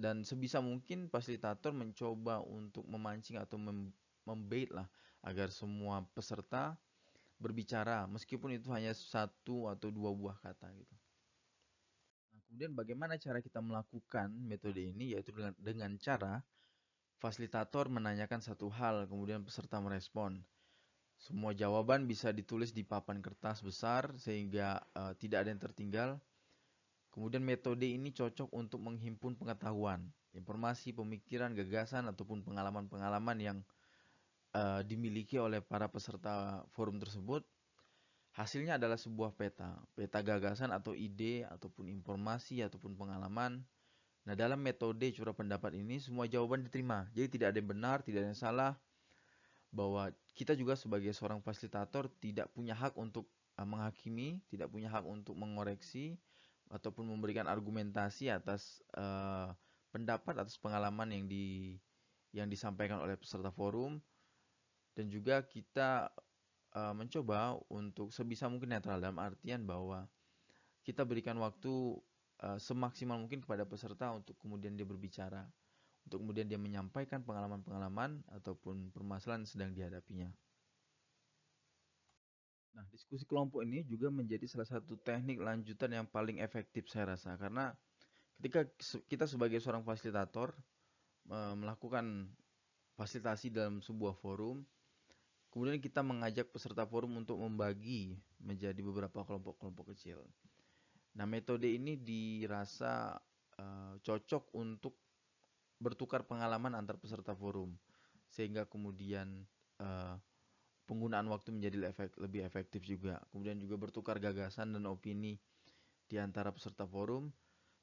dan 0.01 0.25
sebisa 0.25 0.65
mungkin 0.65 1.13
fasilitator 1.13 1.77
mencoba 1.77 2.41
untuk 2.41 2.89
memancing 2.89 3.37
atau 3.37 3.61
mem 3.61 3.93
membait 4.25 4.73
lah 4.73 4.89
agar 5.21 5.53
semua 5.53 6.01
peserta 6.17 6.73
berbicara 7.37 8.09
meskipun 8.09 8.57
itu 8.57 8.73
hanya 8.73 8.97
satu 8.97 9.69
atau 9.69 9.93
dua 9.93 10.09
buah 10.17 10.41
kata 10.41 10.73
gitu. 10.73 10.97
Nah, 12.33 12.41
kemudian 12.49 12.73
bagaimana 12.73 13.21
cara 13.21 13.45
kita 13.45 13.61
melakukan 13.61 14.33
metode 14.41 14.81
ini 14.89 15.13
yaitu 15.13 15.29
dengan 15.37 15.53
dengan 15.61 15.93
cara 16.01 16.41
fasilitator 17.19 17.91
menanyakan 17.93 18.41
satu 18.41 18.71
hal 18.71 19.07
kemudian 19.11 19.43
peserta 19.43 19.83
merespon. 19.83 20.43
Semua 21.19 21.51
jawaban 21.51 22.07
bisa 22.07 22.31
ditulis 22.31 22.71
di 22.71 22.87
papan 22.87 23.19
kertas 23.19 23.61
besar 23.61 24.15
sehingga 24.23 24.79
uh, 24.95 25.13
tidak 25.19 25.43
ada 25.43 25.51
yang 25.51 25.63
tertinggal 25.63 26.11
Kemudian 27.19 27.43
metode 27.43 27.89
ini 27.89 28.13
cocok 28.13 28.53
untuk 28.53 28.79
menghimpun 28.85 29.35
pengetahuan, 29.35 30.07
informasi, 30.39 30.95
pemikiran, 30.95 31.57
gagasan 31.57 32.07
ataupun 32.07 32.45
pengalaman-pengalaman 32.45 33.39
yang 33.41 33.59
uh, 34.55 34.85
dimiliki 34.85 35.41
oleh 35.41 35.65
para 35.65 35.89
peserta 35.89 36.63
forum 36.77 37.01
tersebut. 37.01 37.43
Hasilnya 38.39 38.79
adalah 38.79 38.95
sebuah 38.95 39.35
peta, 39.35 39.83
peta 39.99 40.23
gagasan 40.23 40.71
atau 40.71 40.95
ide 40.95 41.43
ataupun 41.49 41.91
informasi 41.91 42.63
ataupun 42.63 42.95
pengalaman. 42.95 43.67
Nah, 44.29 44.37
dalam 44.37 44.61
metode 44.61 45.09
curah 45.17 45.33
pendapat 45.33 45.81
ini 45.81 45.97
semua 46.05 46.29
jawaban 46.29 46.61
diterima. 46.61 47.09
Jadi 47.17 47.41
tidak 47.41 47.57
ada 47.57 47.59
yang 47.65 47.71
benar, 47.73 47.97
tidak 48.05 48.21
ada 48.21 48.29
yang 48.29 48.37
salah. 48.37 48.73
Bahwa 49.73 50.13
kita 50.37 50.53
juga 50.53 50.77
sebagai 50.77 51.09
seorang 51.17 51.41
fasilitator 51.41 52.13
tidak 52.21 52.53
punya 52.53 52.77
hak 52.77 52.93
untuk 53.01 53.25
uh, 53.57 53.65
menghakimi, 53.65 54.45
tidak 54.53 54.69
punya 54.69 54.93
hak 54.93 55.09
untuk 55.09 55.33
mengoreksi 55.33 56.21
ataupun 56.69 57.09
memberikan 57.09 57.49
argumentasi 57.49 58.29
atas 58.29 58.85
uh, 58.93 59.49
pendapat 59.89 60.45
atas 60.45 60.61
pengalaman 60.61 61.09
yang 61.09 61.25
di 61.25 61.81
yang 62.37 62.53
disampaikan 62.53 63.01
oleh 63.01 63.17
peserta 63.17 63.49
forum 63.49 63.97
dan 64.93 65.09
juga 65.09 65.41
kita 65.49 66.13
uh, 66.77 66.93
mencoba 66.93 67.57
untuk 67.73 68.13
sebisa 68.13 68.53
mungkin 68.53 68.77
netral 68.77 69.01
dalam 69.01 69.17
artian 69.17 69.65
bahwa 69.65 70.05
kita 70.85 71.09
berikan 71.09 71.41
waktu 71.41 71.97
uh, 72.45 72.59
semaksimal 72.59 73.19
mungkin 73.19 73.43
kepada 73.43 73.65
peserta 73.67 74.11
untuk 74.15 74.35
kemudian 74.39 74.75
dia 74.75 74.87
berbicara, 74.87 75.47
untuk 76.07 76.23
kemudian 76.23 76.47
dia 76.47 76.61
menyampaikan 76.61 77.23
pengalaman-pengalaman 77.23 78.23
ataupun 78.35 78.91
permasalahan 78.95 79.47
sedang 79.47 79.75
dihadapinya. 79.75 80.31
Nah, 82.79 82.87
diskusi 82.95 83.27
kelompok 83.27 83.67
ini 83.67 83.83
juga 83.91 84.07
menjadi 84.07 84.47
salah 84.47 84.69
satu 84.71 84.95
teknik 85.03 85.43
lanjutan 85.43 85.91
yang 85.91 86.07
paling 86.07 86.39
efektif 86.39 86.87
saya 86.87 87.19
rasa 87.19 87.35
karena 87.35 87.75
ketika 88.39 88.63
kita 89.11 89.27
sebagai 89.27 89.59
seorang 89.59 89.83
fasilitator 89.83 90.55
melakukan 91.59 92.31
fasilitasi 92.97 93.53
dalam 93.53 93.85
sebuah 93.85 94.17
forum, 94.17 94.65
kemudian 95.53 95.83
kita 95.83 96.01
mengajak 96.01 96.49
peserta 96.49 96.87
forum 96.89 97.21
untuk 97.21 97.37
membagi 97.37 98.17
menjadi 98.41 98.79
beberapa 98.81 99.27
kelompok-kelompok 99.27 99.93
kecil. 99.93 100.23
Nah, 101.17 101.25
metode 101.25 101.71
ini 101.71 101.97
dirasa 101.97 103.17
uh, 103.57 103.95
cocok 104.03 104.53
untuk 104.59 104.99
bertukar 105.79 106.27
pengalaman 106.27 106.75
antar 106.75 106.99
peserta 106.99 107.33
forum, 107.33 107.79
sehingga 108.29 108.67
kemudian 108.67 109.47
uh, 109.79 110.19
penggunaan 110.85 111.29
waktu 111.31 111.55
menjadi 111.55 111.93
lebih 112.19 112.43
efektif 112.43 112.83
juga. 112.83 113.23
Kemudian 113.31 113.61
juga 113.61 113.79
bertukar 113.79 114.19
gagasan 114.19 114.75
dan 114.75 114.85
opini 114.91 115.39
di 116.09 116.17
antara 116.17 116.51
peserta 116.51 116.89
forum, 116.89 117.31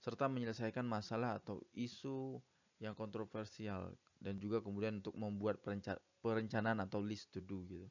serta 0.02 0.26
menyelesaikan 0.28 0.84
masalah 0.84 1.38
atau 1.40 1.62
isu 1.78 2.42
yang 2.84 2.98
kontroversial 2.98 3.96
dan 4.20 4.36
juga 4.42 4.60
kemudian 4.60 5.00
untuk 5.00 5.16
membuat 5.16 5.64
perencanaan 6.20 6.84
atau 6.84 7.00
list 7.00 7.32
to 7.32 7.40
do 7.40 7.64
gitu. 7.70 7.88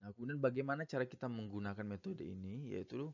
Nah, 0.00 0.10
kemudian 0.16 0.40
bagaimana 0.40 0.88
cara 0.88 1.04
kita 1.04 1.28
menggunakan 1.28 1.84
metode 1.84 2.24
ini? 2.24 2.72
Yaitu 2.72 3.12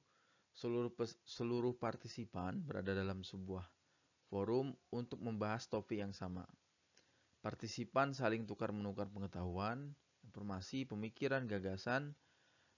seluruh 0.55 0.95
seluruh 1.27 1.75
partisipan 1.77 2.63
berada 2.63 2.95
dalam 2.95 3.27
sebuah 3.27 3.67
forum 4.31 4.75
untuk 4.95 5.19
membahas 5.19 5.67
topik 5.67 5.99
yang 6.01 6.15
sama. 6.15 6.47
Partisipan 7.43 8.15
saling 8.15 8.47
tukar 8.47 8.75
menukar 8.75 9.07
pengetahuan, 9.11 9.95
informasi, 10.27 10.87
pemikiran, 10.87 11.47
gagasan. 11.47 12.15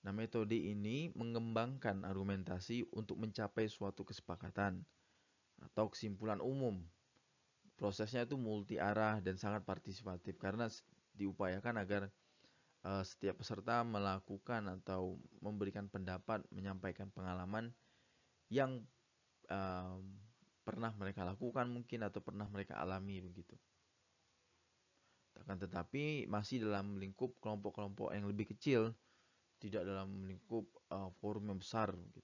Nah, 0.05 0.13
metode 0.13 0.57
ini 0.57 1.11
mengembangkan 1.17 2.05
argumentasi 2.05 2.89
untuk 2.95 3.19
mencapai 3.19 3.67
suatu 3.69 4.05
kesepakatan 4.05 4.85
atau 5.59 5.91
kesimpulan 5.91 6.39
umum. 6.39 6.81
Prosesnya 7.75 8.27
itu 8.27 8.35
multi 8.39 8.79
arah 8.79 9.19
dan 9.23 9.39
sangat 9.39 9.63
partisipatif 9.63 10.39
karena 10.39 10.67
diupayakan 11.15 11.83
agar 11.83 12.03
uh, 12.89 13.05
setiap 13.05 13.45
peserta 13.45 13.85
melakukan 13.85 14.81
atau 14.81 15.21
memberikan 15.45 15.93
pendapat, 15.93 16.41
menyampaikan 16.49 17.13
pengalaman 17.13 17.69
yang 18.49 18.81
uh, 19.53 20.01
pernah 20.65 20.93
mereka 20.97 21.29
lakukan 21.29 21.69
mungkin 21.69 22.01
atau 22.09 22.25
pernah 22.25 22.49
mereka 22.49 22.81
alami 22.81 23.21
begitu. 23.21 23.57
Akan 25.39 25.61
tetapi 25.61 26.27
masih 26.27 26.65
dalam 26.65 26.99
lingkup 26.99 27.37
kelompok-kelompok 27.39 28.11
yang 28.17 28.27
lebih 28.27 28.51
kecil, 28.57 28.91
tidak 29.63 29.87
dalam 29.87 30.25
lingkup 30.27 30.67
uh, 30.91 31.13
forum 31.21 31.53
yang 31.53 31.61
besar 31.61 31.93
gitu. 31.95 32.21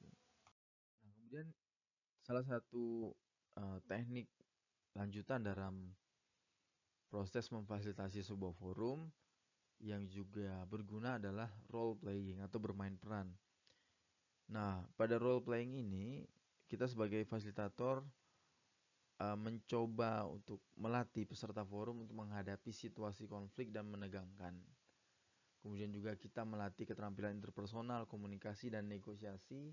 Kemudian 1.05 1.47
salah 2.25 2.43
satu 2.43 3.15
uh, 3.61 3.79
teknik 3.87 4.27
lanjutan 4.95 5.43
dalam 5.43 5.95
proses 7.11 7.47
memfasilitasi 7.51 8.27
sebuah 8.27 8.55
forum 8.59 9.07
yang 9.83 10.07
juga 10.07 10.63
berguna 10.71 11.19
adalah 11.19 11.51
role 11.71 11.99
playing 11.99 12.45
atau 12.45 12.59
bermain 12.63 12.95
peran. 12.95 13.31
Nah, 14.53 14.85
pada 14.95 15.17
role 15.17 15.41
playing 15.41 15.81
ini 15.81 16.25
kita 16.69 16.89
sebagai 16.89 17.25
fasilitator 17.25 18.05
uh, 19.21 19.39
mencoba 19.39 20.27
untuk 20.29 20.61
melatih 20.77 21.25
peserta 21.29 21.63
forum 21.63 22.05
untuk 22.05 22.17
menghadapi 22.17 22.71
situasi 22.73 23.29
konflik 23.29 23.71
dan 23.71 23.89
menegangkan. 23.89 24.57
Kemudian 25.65 25.89
juga 25.89 26.13
kita 26.13 26.45
melatih 26.45 26.85
keterampilan 26.85 27.41
interpersonal, 27.41 28.05
komunikasi 28.05 28.69
dan 28.69 28.85
negosiasi. 28.85 29.73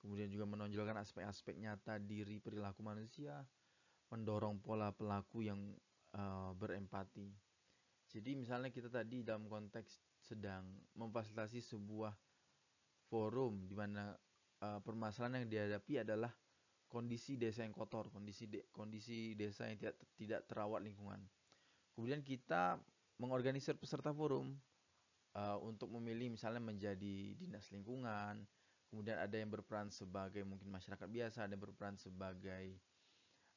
Kemudian 0.00 0.28
juga 0.32 0.48
menonjolkan 0.48 0.96
aspek-aspek 1.00 1.60
nyata 1.60 2.00
diri 2.00 2.40
perilaku 2.40 2.80
manusia, 2.84 3.44
mendorong 4.12 4.60
pola 4.60 4.92
pelaku 4.92 5.44
yang 5.44 5.60
uh, 6.16 6.52
berempati 6.56 7.49
jadi 8.10 8.34
misalnya 8.34 8.74
kita 8.74 8.90
tadi 8.90 9.22
dalam 9.22 9.46
konteks 9.46 10.02
sedang 10.18 10.66
memfasilitasi 10.98 11.62
sebuah 11.62 12.10
forum 13.06 13.70
di 13.70 13.74
mana 13.78 14.10
uh, 14.62 14.82
permasalahan 14.82 15.46
yang 15.46 15.50
dihadapi 15.50 16.02
adalah 16.02 16.34
kondisi 16.90 17.38
desa 17.38 17.62
yang 17.62 17.70
kotor, 17.70 18.10
kondisi 18.10 18.50
de 18.50 18.66
kondisi 18.74 19.38
desa 19.38 19.70
yang 19.70 19.78
tidak 19.78 19.96
tidak 20.18 20.40
terawat 20.50 20.82
lingkungan. 20.82 21.22
Kemudian 21.94 22.26
kita 22.26 22.82
mengorganisir 23.22 23.78
peserta 23.78 24.10
forum 24.10 24.58
uh, 25.38 25.58
untuk 25.62 25.94
memilih 25.94 26.34
misalnya 26.34 26.58
menjadi 26.58 27.38
dinas 27.38 27.70
lingkungan, 27.70 28.42
kemudian 28.90 29.22
ada 29.22 29.38
yang 29.38 29.54
berperan 29.54 29.86
sebagai 29.94 30.42
mungkin 30.42 30.66
masyarakat 30.66 31.06
biasa, 31.06 31.46
ada 31.46 31.54
yang 31.54 31.62
berperan 31.62 31.94
sebagai 31.94 32.74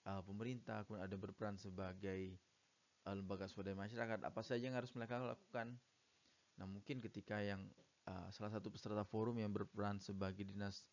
uh, 0.05 0.21
pemerintah, 0.21 0.85
kemudian 0.85 1.09
ada 1.09 1.13
yang 1.17 1.25
berperan 1.25 1.57
sebagai 1.57 2.37
lembaga 3.11 3.51
swadaya 3.51 3.75
masyarakat 3.75 4.23
apa 4.23 4.41
saja 4.41 4.63
yang 4.71 4.79
harus 4.79 4.95
mereka 4.95 5.19
lakukan? 5.19 5.75
Nah 6.55 6.65
mungkin 6.69 7.03
ketika 7.03 7.43
yang 7.43 7.67
uh, 8.07 8.27
salah 8.31 8.55
satu 8.55 8.71
peserta 8.71 9.03
forum 9.03 9.35
yang 9.39 9.51
berperan 9.51 9.99
sebagai 9.99 10.47
dinas 10.47 10.87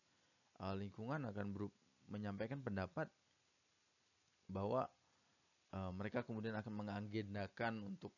uh, 0.59 0.75
lingkungan 0.75 1.23
akan 1.31 1.47
berup, 1.55 1.73
menyampaikan 2.11 2.59
pendapat 2.59 3.07
bahwa 4.51 4.91
uh, 5.71 5.91
mereka 5.95 6.27
kemudian 6.27 6.55
akan 6.59 6.73
mengagendakan 6.75 7.87
untuk 7.87 8.11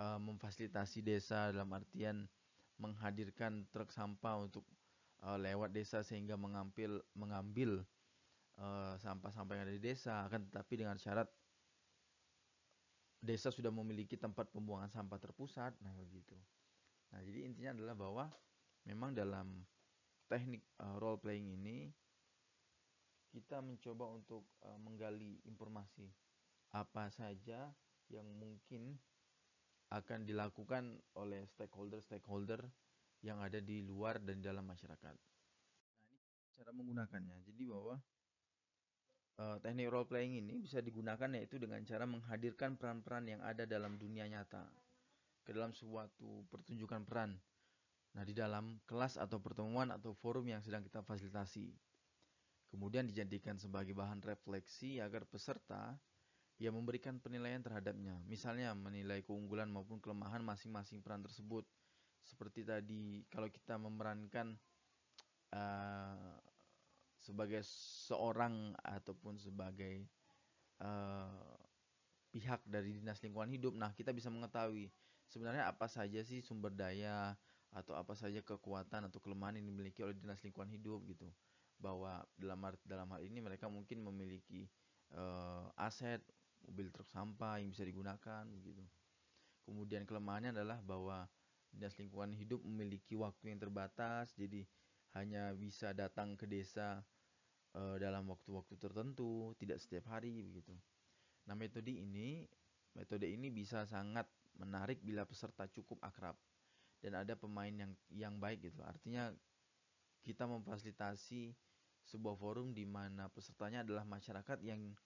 uh, 0.00 0.18
memfasilitasi 0.18 1.06
desa 1.06 1.54
dalam 1.54 1.70
artian 1.70 2.26
menghadirkan 2.76 3.64
truk 3.72 3.88
sampah 3.94 4.42
untuk 4.42 4.66
uh, 5.24 5.38
lewat 5.40 5.72
desa 5.72 6.04
sehingga 6.04 6.36
mengambil 6.36 7.00
mengambil 7.16 7.86
sampah-sampah 8.96 9.52
uh, 9.52 9.56
yang 9.56 9.64
ada 9.68 9.74
di 9.76 9.82
desa. 9.84 10.24
Akan 10.24 10.48
tetapi 10.48 10.80
dengan 10.80 10.96
syarat 10.96 11.28
desa 13.26 13.50
sudah 13.50 13.74
memiliki 13.74 14.14
tempat 14.14 14.48
pembuangan 14.54 14.88
sampah 14.88 15.18
terpusat 15.18 15.74
nah 15.82 15.92
begitu 15.98 16.38
nah 17.10 17.18
jadi 17.20 17.50
intinya 17.50 17.70
adalah 17.74 17.94
bahwa 17.98 18.24
memang 18.86 19.10
dalam 19.12 19.66
teknik 20.30 20.62
uh, 20.78 20.96
role 21.02 21.18
playing 21.18 21.58
ini 21.58 21.90
kita 23.34 23.60
mencoba 23.60 24.06
untuk 24.14 24.46
uh, 24.64 24.78
menggali 24.78 25.42
informasi 25.44 26.06
apa 26.72 27.10
saja 27.10 27.68
yang 28.08 28.26
mungkin 28.38 28.94
akan 29.90 30.26
dilakukan 30.26 30.98
oleh 31.14 31.46
stakeholder-stakeholder 31.46 32.58
yang 33.22 33.38
ada 33.38 33.62
di 33.62 33.86
luar 33.86 34.18
dan 34.18 34.42
dalam 34.42 34.66
masyarakat. 34.66 35.14
Nah, 35.14 36.10
ini 36.10 36.50
cara 36.58 36.70
menggunakannya. 36.74 37.36
Jadi 37.46 37.62
bahwa 37.70 37.96
uh, 39.40 39.56
teknik 39.60 39.88
role 39.92 40.08
playing 40.08 40.40
ini 40.40 40.60
bisa 40.60 40.80
digunakan 40.80 41.28
yaitu 41.36 41.60
dengan 41.60 41.80
cara 41.84 42.04
menghadirkan 42.08 42.76
peran-peran 42.76 43.24
yang 43.28 43.40
ada 43.44 43.68
dalam 43.68 43.96
dunia 44.00 44.24
nyata 44.28 44.64
ke 45.46 45.54
dalam 45.54 45.70
suatu 45.70 46.42
pertunjukan 46.50 47.06
peran. 47.06 47.38
Nah, 48.16 48.24
di 48.24 48.32
dalam 48.32 48.80
kelas 48.88 49.20
atau 49.20 49.38
pertemuan 49.38 49.92
atau 49.92 50.16
forum 50.16 50.48
yang 50.48 50.64
sedang 50.64 50.82
kita 50.82 51.04
fasilitasi. 51.04 51.70
Kemudian 52.66 53.06
dijadikan 53.06 53.54
sebagai 53.60 53.94
bahan 53.94 54.24
refleksi 54.26 54.98
agar 54.98 55.22
peserta 55.22 55.94
yang 56.58 56.74
memberikan 56.74 57.20
penilaian 57.22 57.62
terhadapnya. 57.62 58.18
Misalnya 58.26 58.72
menilai 58.74 59.22
keunggulan 59.22 59.70
maupun 59.70 60.02
kelemahan 60.02 60.42
masing-masing 60.42 61.04
peran 61.04 61.22
tersebut. 61.22 61.62
Seperti 62.26 62.66
tadi 62.66 63.22
kalau 63.30 63.46
kita 63.46 63.78
memerankan 63.78 64.58
uh, 65.54 66.34
sebagai 67.26 67.66
seorang 68.06 68.70
ataupun 68.86 69.34
sebagai 69.42 70.06
uh, 70.78 71.58
pihak 72.30 72.62
dari 72.62 73.02
dinas 73.02 73.18
lingkungan 73.18 73.50
hidup, 73.50 73.74
nah 73.74 73.90
kita 73.90 74.14
bisa 74.14 74.30
mengetahui 74.30 74.94
sebenarnya 75.26 75.66
apa 75.66 75.90
saja 75.90 76.22
sih 76.22 76.38
sumber 76.38 76.70
daya 76.70 77.34
atau 77.74 77.98
apa 77.98 78.14
saja 78.14 78.38
kekuatan 78.46 79.10
atau 79.10 79.18
kelemahan 79.18 79.58
yang 79.58 79.66
dimiliki 79.66 80.06
oleh 80.06 80.14
dinas 80.14 80.38
lingkungan 80.46 80.70
hidup 80.70 81.02
gitu. 81.10 81.26
bahwa 81.76 82.24
dalam 82.40 82.56
dalam 82.88 83.04
hal 83.12 83.20
ini 83.20 83.44
mereka 83.44 83.68
mungkin 83.68 84.00
memiliki 84.00 84.64
uh, 85.12 85.68
aset 85.76 86.24
mobil 86.64 86.88
truk 86.88 87.04
sampah 87.12 87.60
yang 87.60 87.68
bisa 87.68 87.84
digunakan 87.84 88.48
gitu. 88.64 88.80
Kemudian 89.68 90.08
kelemahannya 90.08 90.56
adalah 90.56 90.80
bahwa 90.80 91.28
dinas 91.68 91.92
lingkungan 92.00 92.32
hidup 92.32 92.64
memiliki 92.64 93.12
waktu 93.12 93.52
yang 93.52 93.60
terbatas, 93.60 94.32
jadi 94.40 94.64
hanya 95.12 95.52
bisa 95.52 95.92
datang 95.92 96.32
ke 96.36 96.48
desa 96.48 97.04
uh, 97.76 97.96
dalam 98.00 98.24
waktu-waktu 98.32 98.74
tertentu, 98.80 99.52
tidak 99.60 99.78
setiap 99.78 100.08
hari 100.08 100.40
begitu. 100.40 100.72
Nah 101.46 101.54
metode 101.54 101.92
ini 101.92 102.48
metode 102.96 103.28
ini 103.28 103.52
bisa 103.52 103.84
sangat 103.84 104.24
menarik 104.56 105.04
bila 105.04 105.28
peserta 105.28 105.68
cukup 105.68 106.00
akrab 106.00 106.34
dan 107.04 107.12
ada 107.12 107.36
pemain 107.36 107.70
yang 107.70 107.92
yang 108.08 108.34
baik 108.40 108.72
gitu. 108.72 108.80
Artinya 108.82 109.30
kita 110.24 110.48
memfasilitasi 110.48 111.54
sebuah 112.06 112.34
forum 112.34 112.72
di 112.72 112.88
mana 112.88 113.28
pesertanya 113.28 113.84
adalah 113.84 114.02
masyarakat 114.08 114.58
yang 114.64 114.96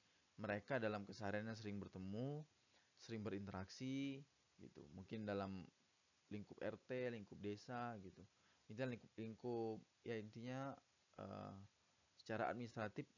mereka 0.41 0.81
dalam 0.81 1.05
kesehariannya 1.05 1.53
sering 1.53 1.77
bertemu, 1.77 2.41
sering 2.97 3.21
berinteraksi 3.21 4.23
gitu. 4.57 4.87
Mungkin 4.97 5.29
dalam 5.29 5.67
lingkup 6.31 6.57
RT, 6.63 7.13
lingkup 7.13 7.37
desa 7.43 7.99
gitu. 8.01 8.23
Intinya 8.71 8.95
lingkup 8.95 9.13
lingkup 9.19 9.79
ya 10.07 10.17
intinya 10.17 10.73
uh, 11.19 11.53
secara 12.31 12.47
administratif 12.47 13.11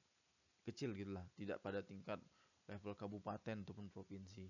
kecil 0.64 0.96
gitulah, 0.96 1.28
tidak 1.36 1.60
pada 1.60 1.84
tingkat 1.84 2.16
level 2.64 2.96
kabupaten 2.96 3.60
ataupun 3.60 3.92
provinsi. 3.92 4.48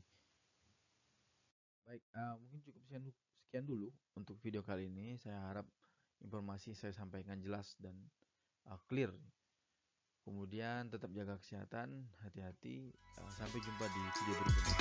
Baik, 1.83 2.07
uh, 2.15 2.39
mungkin 2.39 2.63
cukup 2.63 2.79
sekian, 2.87 3.03
sekian 3.43 3.67
dulu 3.67 3.91
untuk 4.15 4.39
video 4.39 4.63
kali 4.63 4.87
ini. 4.87 5.19
Saya 5.19 5.43
harap 5.51 5.67
informasi 6.23 6.79
saya 6.79 6.95
sampaikan 6.95 7.43
jelas 7.43 7.75
dan 7.83 7.99
uh, 8.71 8.79
clear. 8.87 9.11
Kemudian 10.23 10.87
tetap 10.95 11.11
jaga 11.11 11.35
kesehatan, 11.43 12.07
hati-hati. 12.23 12.95
Uh, 13.19 13.31
sampai 13.35 13.59
jumpa 13.67 13.91
di 13.91 14.03
video 14.23 14.35
berikutnya. 14.39 14.79